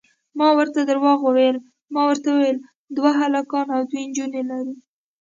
[0.37, 1.57] ما ورته درواغ وویل،
[1.93, 2.57] ما ورته وویل
[2.97, 4.73] دوه هلکان او دوې نجونې لرو.